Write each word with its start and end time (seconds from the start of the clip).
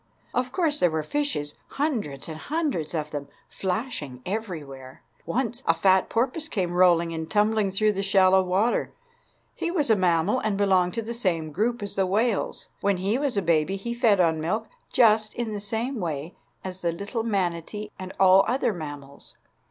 Of 0.33 0.51
course 0.51 0.79
there 0.79 0.89
were 0.89 1.03
fishes—hundreds 1.03 2.27
and 2.27 2.37
hundreds 2.39 2.95
of 2.95 3.11
them—flashing 3.11 4.23
everywhere. 4.25 5.03
Once 5.27 5.61
a 5.67 5.75
fat 5.75 6.09
porpoise 6.09 6.49
came 6.49 6.73
rolling 6.73 7.13
and 7.13 7.29
tumbling 7.29 7.69
through 7.69 7.93
the 7.93 8.01
shallow 8.01 8.41
water. 8.41 8.93
He 9.53 9.69
was 9.69 9.91
a 9.91 9.95
mammal, 9.95 10.39
and 10.39 10.57
belonged 10.57 10.95
to 10.95 11.03
the 11.03 11.13
same 11.13 11.51
group 11.51 11.83
as 11.83 11.93
the 11.93 12.07
whales. 12.07 12.67
When 12.79 12.97
he 12.97 13.19
was 13.19 13.37
a 13.37 13.43
baby 13.43 13.75
he 13.75 13.93
fed 13.93 14.19
on 14.19 14.41
milk, 14.41 14.69
just 14.91 15.35
in 15.35 15.53
the 15.53 15.59
same 15.59 15.99
way 15.99 16.33
as 16.63 16.81
the 16.81 16.91
little 16.91 17.21
manatee 17.21 17.91
and 17.99 18.11
all 18.19 18.43
other 18.47 18.73
mammals. 18.73 19.35